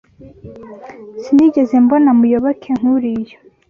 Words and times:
Sinigeze 1.21 1.75
mbona 1.83 2.09
Muyoboke 2.17 2.69
nkuriya. 2.79 3.35